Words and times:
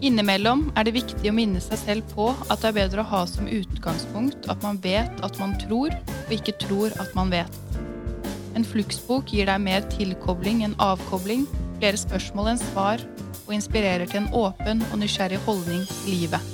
Innimellom 0.00 0.62
er 0.80 0.86
det 0.88 0.94
viktig 0.96 1.28
å 1.28 1.34
minne 1.36 1.60
seg 1.60 1.76
selv 1.76 2.12
på 2.14 2.30
at 2.48 2.62
det 2.62 2.70
er 2.70 2.76
bedre 2.78 3.02
å 3.02 3.08
ha 3.10 3.18
som 3.28 3.48
utgangspunkt 3.52 4.46
at 4.48 4.62
man 4.64 4.78
vet 4.80 5.20
at 5.26 5.36
man 5.36 5.52
tror, 5.60 5.92
og 5.92 6.32
ikke 6.32 6.54
tror 6.62 6.94
at 7.02 7.12
man 7.18 7.28
vet. 7.28 7.58
En 8.56 8.64
fluksbok 8.64 9.34
gir 9.34 9.50
deg 9.50 9.60
mer 9.60 9.84
tilkobling 9.92 10.64
enn 10.64 10.78
avkobling, 10.80 11.44
flere 11.76 12.00
spørsmål 12.00 12.54
enn 12.54 12.62
svar, 12.62 13.04
og 13.44 13.52
inspirerer 13.58 14.08
til 14.08 14.22
en 14.22 14.32
åpen 14.40 14.80
og 14.88 14.98
nysgjerrig 15.02 15.42
holdning 15.44 15.84
til 15.90 16.16
livet. 16.16 16.48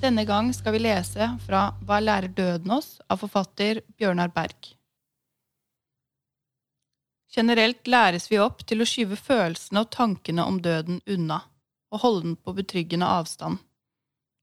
Denne 0.00 0.24
gang 0.24 0.48
skal 0.56 0.78
vi 0.78 0.84
lese 0.86 1.28
fra 1.44 1.66
Hva 1.84 2.00
lærer 2.00 2.32
døden 2.32 2.72
oss? 2.72 2.94
av 3.04 3.20
forfatter 3.20 3.84
Bjørnar 4.00 4.32
Berg. 4.32 4.72
Generelt 7.36 7.84
læres 7.84 8.30
vi 8.32 8.40
opp 8.40 8.64
til 8.64 8.80
å 8.80 8.88
skyve 8.88 9.18
følelsene 9.20 9.84
og 9.84 9.92
tankene 9.92 10.44
om 10.48 10.60
døden 10.64 11.02
unna, 11.04 11.42
og 11.94 12.02
holde 12.02 12.22
den 12.26 12.36
på 12.36 12.54
betryggende 12.56 13.06
avstand. 13.06 13.60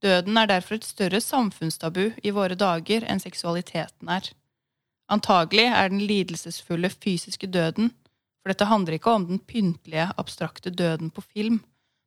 Døden 0.02 0.38
er 0.38 0.50
derfor 0.50 0.80
et 0.80 0.88
større 0.88 1.22
samfunnstabu 1.22 2.08
i 2.24 2.32
våre 2.34 2.58
dager 2.58 3.04
enn 3.06 3.22
seksualiteten 3.22 4.10
er. 4.10 4.32
Antagelig 5.12 5.68
er 5.68 5.92
den 5.92 6.02
lidelsesfulle 6.02 6.90
fysiske 6.90 7.50
døden, 7.52 7.92
for 8.42 8.54
dette 8.54 8.66
handler 8.66 8.98
ikke 8.98 9.14
om 9.14 9.28
den 9.28 9.42
pyntelige, 9.44 10.08
abstrakte 10.18 10.72
døden 10.74 11.12
på 11.14 11.22
film, 11.22 11.60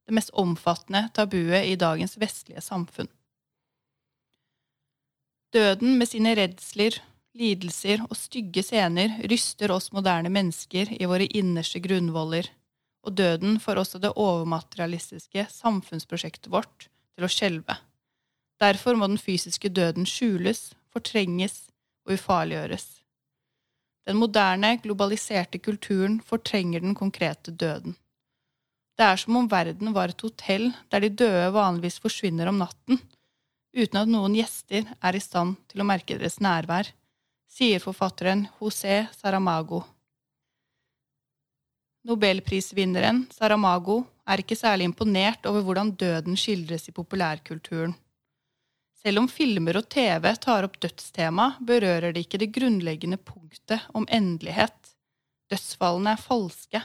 det 0.09 0.17
mest 0.17 0.33
omfattende 0.35 1.07
tabuet 1.15 1.69
i 1.69 1.77
dagens 1.81 2.19
vestlige 2.21 2.65
samfunn. 2.65 3.09
Døden 5.55 5.99
med 6.01 6.11
sine 6.11 6.35
redsler, 6.35 6.99
lidelser 7.39 8.03
og 8.09 8.17
stygge 8.19 8.65
scener 8.65 9.21
ryster 9.31 9.71
oss 9.71 9.93
moderne 9.95 10.33
mennesker 10.35 10.91
i 10.97 11.07
våre 11.07 11.29
innerste 11.31 11.79
grunnvoller, 11.85 12.49
og 13.05 13.15
døden 13.17 13.59
får 13.61 13.81
også 13.83 14.01
det 14.03 14.15
overmaterialistiske 14.21 15.47
samfunnsprosjektet 15.53 16.51
vårt 16.53 16.89
til 16.89 17.27
å 17.27 17.31
skjelve. 17.31 17.77
Derfor 18.61 18.97
må 18.97 19.09
den 19.11 19.21
fysiske 19.21 19.69
døden 19.69 20.07
skjules, 20.09 20.73
fortrenges 20.95 21.67
og 22.07 22.17
ufarliggjøres. 22.17 22.87
Den 24.05 24.21
moderne, 24.21 24.75
globaliserte 24.85 25.59
kulturen 25.59 26.19
fortrenger 26.25 26.85
den 26.85 26.97
konkrete 26.97 27.53
døden. 27.53 27.97
Det 28.95 29.07
er 29.07 29.19
som 29.19 29.37
om 29.41 29.49
verden 29.51 29.95
var 29.95 30.13
et 30.13 30.23
hotell 30.23 30.69
der 30.93 31.03
de 31.03 31.11
døde 31.11 31.49
vanligvis 31.55 31.99
forsvinner 32.03 32.51
om 32.51 32.61
natten, 32.61 33.01
uten 33.75 34.01
at 34.01 34.11
noen 34.11 34.37
gjester 34.39 34.87
er 35.01 35.17
i 35.17 35.23
stand 35.23 35.57
til 35.73 35.83
å 35.83 35.89
merke 35.89 36.15
deres 36.15 36.39
nærvær, 36.45 36.93
sier 37.51 37.83
forfatteren 37.83 38.47
José 38.61 39.05
Saramago. 39.17 39.83
Nobelprisvinneren 42.05 43.23
Saramago 43.33 44.03
er 44.29 44.43
ikke 44.43 44.59
særlig 44.59 44.91
imponert 44.91 45.47
over 45.49 45.65
hvordan 45.65 45.95
døden 45.97 46.37
skildres 46.37 46.91
i 46.91 46.93
populærkulturen. 46.93 47.95
Selv 49.01 49.23
om 49.23 49.29
filmer 49.29 49.79
og 49.81 49.89
TV 49.93 50.31
tar 50.41 50.67
opp 50.67 50.77
dødstema, 50.81 51.55
berører 51.65 52.13
det 52.13 52.27
ikke 52.27 52.41
det 52.41 52.51
grunnleggende 52.53 53.17
punktet 53.21 53.85
om 53.97 54.05
endelighet. 54.09 54.95
Dødsfallene 55.53 56.13
er 56.13 56.21
falske. 56.21 56.81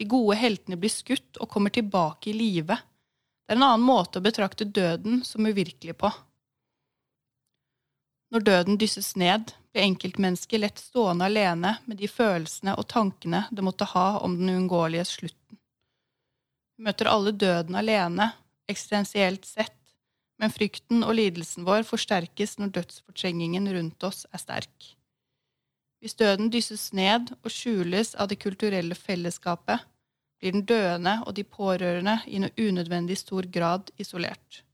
De 0.00 0.08
gode 0.08 0.36
heltene 0.40 0.76
blir 0.80 0.92
skutt 0.92 1.40
og 1.40 1.48
kommer 1.52 1.72
tilbake 1.72 2.32
i 2.32 2.36
live. 2.36 2.76
Det 2.76 3.52
er 3.54 3.60
en 3.60 3.68
annen 3.68 3.84
måte 3.84 4.20
å 4.20 4.24
betrakte 4.24 4.68
døden 4.68 5.20
som 5.24 5.48
uvirkelig 5.48 5.96
på. 6.00 6.12
Når 8.32 8.44
døden 8.48 8.80
dysses 8.80 9.12
ned, 9.20 9.52
blir 9.72 9.82
enkeltmennesket 9.82 10.60
lett 10.60 10.78
stående 10.78 11.24
alene 11.24 11.76
med 11.84 11.96
de 11.96 12.08
følelsene 12.08 12.74
og 12.76 12.88
tankene 12.92 13.46
det 13.50 13.64
måtte 13.64 13.88
ha 13.94 14.18
om 14.20 14.36
den 14.38 14.50
uunngåelige 14.52 15.04
slutten. 15.08 15.58
Vi 16.76 16.84
møter 16.88 17.08
alle 17.08 17.32
døden 17.32 17.76
alene, 17.78 18.32
eksistensielt 18.68 19.46
sett, 19.48 19.78
men 20.40 20.52
frykten 20.52 21.04
og 21.06 21.14
lidelsen 21.16 21.64
vår 21.64 21.84
forsterkes 21.86 22.58
når 22.58 22.74
dødsfortrengingen 22.78 23.68
rundt 23.74 24.04
oss 24.08 24.26
er 24.32 24.42
sterk. 24.42 24.92
Hvis 26.02 26.18
døden 26.18 26.50
dysses 26.50 26.90
ned 26.92 27.30
og 27.44 27.52
skjules 27.54 28.16
av 28.18 28.28
det 28.32 28.40
kulturelle 28.42 28.96
fellesskapet, 28.98 29.84
blir 30.40 30.56
den 30.56 30.64
døende 30.66 31.20
og 31.22 31.36
de 31.36 31.44
pårørende 31.46 32.16
i 32.26 32.40
noe 32.42 32.50
unødvendig 32.58 33.20
stor 33.20 33.46
grad 33.46 33.92
isolert. 34.02 34.64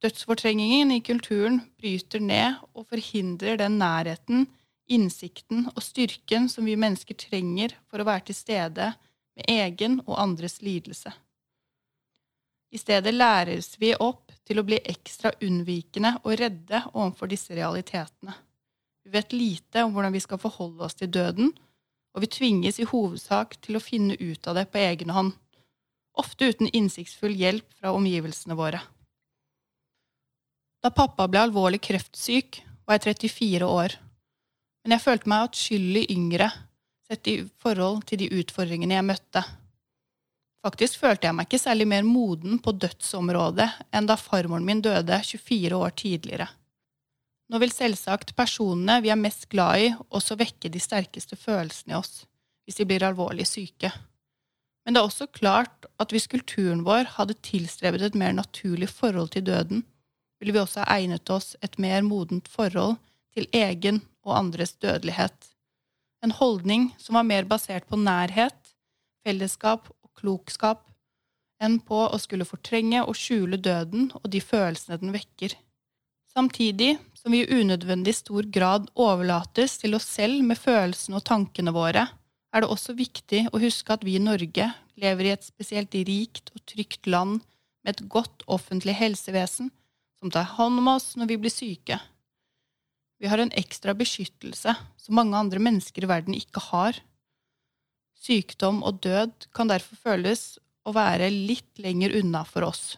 Dødsfortrengingen 0.00 0.94
i 0.94 1.02
kulturen 1.04 1.58
bryter 1.76 2.22
ned 2.24 2.60
og 2.72 2.86
forhindrer 2.88 3.58
den 3.60 3.76
nærheten, 3.82 4.46
innsikten 4.88 5.66
og 5.74 5.82
styrken 5.84 6.48
som 6.48 6.64
vi 6.64 6.76
mennesker 6.80 7.18
trenger 7.20 7.74
for 7.90 8.00
å 8.00 8.06
være 8.08 8.30
til 8.30 8.38
stede 8.38 8.86
med 9.36 9.50
egen 9.52 9.98
og 10.06 10.16
andres 10.22 10.62
lidelse. 10.64 11.12
I 12.70 12.78
stedet 12.78 13.12
læres 13.12 13.74
vi 13.82 13.90
opp 13.98 14.32
til 14.46 14.60
å 14.60 14.64
bli 14.64 14.78
ekstra 14.88 15.32
unnvikende 15.42 16.14
og 16.22 16.38
redde 16.38 16.80
overfor 16.92 17.28
disse 17.30 17.52
realitetene. 17.58 18.32
Vi 19.04 19.12
vet 19.12 19.34
lite 19.34 19.82
om 19.84 19.92
hvordan 19.92 20.14
vi 20.14 20.22
skal 20.22 20.40
forholde 20.40 20.86
oss 20.86 20.96
til 20.96 21.10
døden, 21.12 21.50
og 22.14 22.24
vi 22.24 22.30
tvinges 22.30 22.80
i 22.80 22.88
hovedsak 22.88 23.58
til 23.60 23.76
å 23.76 23.82
finne 23.84 24.16
ut 24.16 24.48
av 24.48 24.56
det 24.56 24.64
på 24.70 24.80
egen 24.80 25.12
hånd, 25.14 25.34
ofte 26.16 26.50
uten 26.50 26.70
innsiktsfull 26.72 27.36
hjelp 27.36 27.68
fra 27.76 27.92
omgivelsene 27.96 28.56
våre. 28.58 28.80
Da 30.80 30.88
pappa 30.90 31.26
ble 31.28 31.42
alvorlig 31.44 31.82
kreftsyk, 31.84 32.62
var 32.88 32.96
jeg 32.96 33.20
34 33.20 33.66
år, 33.68 33.94
men 34.80 34.94
jeg 34.96 35.04
følte 35.04 35.28
meg 35.28 35.48
atskillig 35.48 36.06
yngre 36.14 36.48
sett 37.10 37.28
i 37.28 37.34
forhold 37.60 38.06
til 38.08 38.22
de 38.22 38.30
utfordringene 38.40 38.96
jeg 38.96 39.06
møtte. 39.06 39.42
Faktisk 40.64 41.00
følte 41.02 41.28
jeg 41.28 41.36
meg 41.36 41.48
ikke 41.48 41.60
særlig 41.60 41.86
mer 41.88 42.06
moden 42.06 42.58
på 42.64 42.72
dødsområdet 42.76 43.68
enn 43.96 44.08
da 44.08 44.16
farmoren 44.20 44.64
min 44.64 44.82
døde 44.84 45.20
24 45.24 45.76
år 45.76 45.94
tidligere. 46.00 46.48
Nå 47.50 47.60
vil 47.60 47.72
selvsagt 47.74 48.34
personene 48.38 49.00
vi 49.04 49.10
er 49.12 49.20
mest 49.20 49.48
glad 49.52 49.84
i, 49.84 49.92
også 50.08 50.38
vekke 50.40 50.70
de 50.72 50.80
sterkeste 50.80 51.36
følelsene 51.36 51.96
i 51.96 52.00
oss 52.00 52.22
hvis 52.64 52.76
de 52.78 52.86
blir 52.86 53.02
alvorlig 53.02 53.48
syke. 53.48 53.88
Men 54.84 54.94
det 54.94 55.00
er 55.00 55.08
også 55.08 55.26
klart 55.34 55.88
at 56.00 56.12
hvis 56.14 56.28
kulturen 56.30 56.84
vår 56.86 57.16
hadde 57.16 57.40
tilstrebet 57.42 58.04
et 58.06 58.18
mer 58.18 58.36
naturlig 58.36 58.88
forhold 58.92 59.32
til 59.34 59.48
døden, 59.48 59.82
ville 60.40 60.56
vi 60.56 60.62
også 60.62 60.84
ha 60.84 60.98
egnet 60.98 61.30
oss 61.30 61.54
et 61.64 61.76
mer 61.78 62.02
modent 62.06 62.48
forhold 62.48 62.96
til 63.36 63.46
egen 63.54 64.00
og 64.26 64.36
andres 64.38 64.74
dødelighet. 64.80 65.36
En 66.24 66.34
holdning 66.36 66.90
som 67.00 67.16
var 67.16 67.28
mer 67.28 67.46
basert 67.48 67.86
på 67.88 67.98
nærhet, 68.00 68.56
fellesskap 69.24 69.88
og 69.92 70.10
klokskap 70.20 70.86
enn 71.60 71.78
på 71.84 72.06
å 72.08 72.18
skulle 72.20 72.48
fortrenge 72.48 73.02
og 73.04 73.16
skjule 73.16 73.60
døden 73.60 74.08
og 74.16 74.30
de 74.32 74.40
følelsene 74.40 75.00
den 75.00 75.12
vekker. 75.16 75.54
Samtidig 76.30 76.94
som 77.18 77.34
vi 77.34 77.42
i 77.42 77.60
unødvendig 77.60 78.14
stor 78.16 78.46
grad 78.52 78.88
overlates 78.94 79.76
til 79.82 79.96
oss 79.98 80.06
selv 80.08 80.44
med 80.46 80.60
følelsene 80.60 81.18
og 81.18 81.26
tankene 81.28 81.74
våre, 81.74 82.06
er 82.50 82.62
det 82.62 82.70
også 82.70 82.94
viktig 82.98 83.44
å 83.52 83.60
huske 83.62 83.92
at 83.94 84.04
vi 84.06 84.16
i 84.16 84.22
Norge 84.22 84.70
lever 85.00 85.28
i 85.28 85.34
et 85.34 85.44
spesielt 85.46 85.94
rikt 85.94 86.50
og 86.54 86.64
trygt 86.68 87.08
land 87.10 87.42
med 87.84 87.92
et 87.92 88.08
godt 88.12 88.44
offentlig 88.50 88.96
helsevesen 88.98 89.70
som 90.20 90.30
tar 90.32 90.48
hånd 90.56 90.82
om 90.82 90.88
oss 90.92 91.14
når 91.16 91.32
vi 91.32 91.38
blir 91.40 91.52
syke. 91.52 91.98
Vi 93.20 93.28
har 93.28 93.40
en 93.40 93.52
ekstra 93.56 93.94
beskyttelse 93.96 94.74
som 94.96 95.16
mange 95.16 95.36
andre 95.36 95.60
mennesker 95.60 96.04
i 96.04 96.08
verden 96.08 96.36
ikke 96.36 96.62
har. 96.70 96.96
Sykdom 98.20 98.82
og 98.84 99.00
død 99.04 99.48
kan 99.56 99.68
derfor 99.68 100.00
føles 100.00 100.58
å 100.84 100.92
være 100.96 101.28
litt 101.32 101.80
lenger 101.80 102.14
unna 102.20 102.44
for 102.48 102.68
oss. 102.68 102.96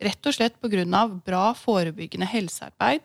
Rett 0.00 0.24
og 0.28 0.36
slett 0.36 0.56
på 0.60 0.68
grunn 0.72 0.96
av 0.96 1.18
bra 1.24 1.50
forebyggende 1.56 2.28
helsearbeid, 2.28 3.02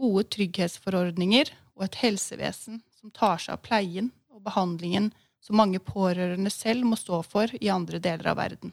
gode 0.00 0.24
trygghetsforordninger 0.36 1.52
og 1.76 1.84
et 1.88 1.98
helsevesen 2.00 2.80
som 2.96 3.12
tar 3.12 3.40
seg 3.40 3.56
av 3.56 3.64
pleien 3.64 4.08
og 4.32 4.44
behandlingen 4.46 5.10
som 5.44 5.60
mange 5.60 5.80
pårørende 5.84 6.52
selv 6.52 6.88
må 6.88 6.96
stå 6.96 7.20
for 7.26 7.52
i 7.60 7.68
andre 7.72 8.00
deler 8.00 8.32
av 8.32 8.40
verden. 8.40 8.72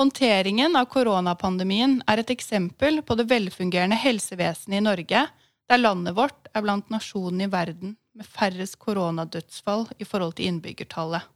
Håndteringen 0.00 0.72
av 0.78 0.86
koronapandemien 0.88 1.98
er 2.08 2.22
et 2.22 2.30
eksempel 2.32 3.02
på 3.04 3.16
det 3.18 3.26
velfungerende 3.28 3.98
helsevesenet 4.00 4.78
i 4.78 4.84
Norge, 4.84 5.24
der 5.68 5.80
landet 5.80 6.16
vårt 6.16 6.48
er 6.56 6.64
blant 6.64 6.88
nasjonene 6.90 7.44
i 7.44 7.52
verden 7.52 7.94
med 8.16 8.28
færrest 8.28 8.78
koronadødsfall 8.80 9.90
i 10.00 10.08
forhold 10.08 10.38
til 10.38 10.48
innbyggertallet. 10.48 11.26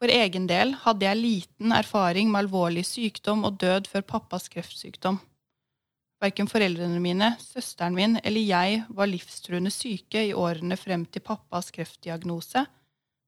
For 0.00 0.10
egen 0.10 0.48
del 0.50 0.72
hadde 0.82 1.06
jeg 1.06 1.20
liten 1.20 1.74
erfaring 1.76 2.30
med 2.30 2.46
alvorlig 2.46 2.86
sykdom 2.88 3.44
og 3.46 3.60
død 3.62 3.86
før 3.92 4.06
pappas 4.14 4.48
kreftsykdom. 4.50 5.20
Verken 6.20 6.48
foreldrene 6.50 6.98
mine, 7.00 7.34
søsteren 7.40 7.94
min 7.96 8.16
eller 8.24 8.44
jeg 8.44 8.80
var 8.88 9.08
livstruende 9.08 9.70
syke 9.72 10.24
i 10.26 10.34
årene 10.36 10.76
frem 10.76 11.04
til 11.06 11.22
pappas 11.24 11.70
kreftdiagnose, 11.76 12.64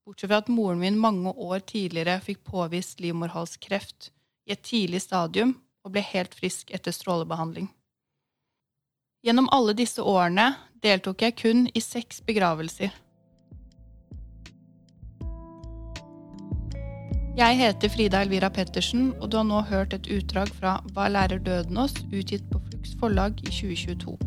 bortsett 0.03 0.33
fra 0.33 0.43
at 0.43 0.51
moren 0.51 0.83
min 0.83 0.99
mange 0.99 1.31
år 1.31 1.63
tidligere 1.73 2.19
fikk 2.25 2.43
påvist 2.51 3.01
livmorhalskreft 3.05 4.11
i 4.47 4.53
et 4.55 4.63
tidlig 4.67 5.03
stadium 5.05 5.57
og 5.85 5.95
ble 5.95 6.03
helt 6.07 6.35
frisk 6.35 6.71
etter 6.75 6.95
strålebehandling. 6.95 7.69
Gjennom 9.23 9.49
alle 9.55 9.75
disse 9.79 10.03
årene 10.03 10.53
deltok 10.83 11.23
jeg 11.23 11.39
kun 11.39 11.67
i 11.75 11.81
seks 11.83 12.23
begravelser. 12.27 12.91
Jeg 17.33 17.57
heter 17.57 17.89
Frida 17.89 18.21
Elvira 18.21 18.51
Pettersen, 18.53 19.15
og 19.23 19.31
du 19.33 19.39
har 19.39 19.47
nå 19.49 19.63
hørt 19.65 19.95
et 19.97 20.09
utdrag 20.13 20.51
fra 20.53 20.75
Hva 20.93 21.07
lærer 21.09 21.41
døden 21.41 21.79
oss?, 21.81 21.95
utgitt 22.13 22.45
på 22.51 22.61
Flux 22.67 22.93
forlag 23.01 23.39
i 23.41 23.49
2022. 23.49 24.19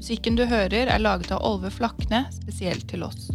Musikken 0.00 0.34
du 0.34 0.42
hører, 0.48 0.88
er 0.88 0.98
laget 0.98 1.30
av 1.30 1.44
Olve 1.46 1.70
Flakne, 1.70 2.24
spesielt 2.34 2.88
til 2.90 3.04
oss. 3.06 3.28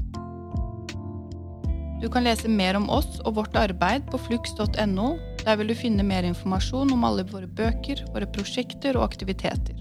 Du 2.02 2.10
kan 2.12 2.26
lese 2.28 2.52
mer 2.52 2.76
om 2.76 2.90
oss 2.92 3.22
og 3.24 3.38
vårt 3.38 3.56
arbeid 3.56 4.10
på 4.12 4.20
flux.no. 4.26 5.08
Der 5.45 5.59
vil 5.59 5.69
du 5.69 5.75
finne 5.77 6.01
mer 6.01 6.25
informasjon 6.25 6.89
om 6.95 7.03
alle 7.06 7.25
våre 7.30 7.45
bøker, 7.45 8.01
våre 8.15 8.25
prosjekter 8.25 8.97
og 8.97 9.06
aktiviteter. 9.06 9.77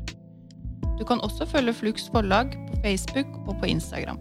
Du 0.99 1.05
kan 1.08 1.22
også 1.25 1.49
følge 1.49 1.72
Flux 1.72 2.11
forlag 2.12 2.52
på 2.69 2.81
Facebook 2.84 3.32
og 3.49 3.56
på 3.62 3.72
Instagram. 3.72 4.20